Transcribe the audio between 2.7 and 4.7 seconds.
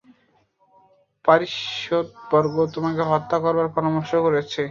তোমাকে হত্যা করবার পরামর্শ করছে!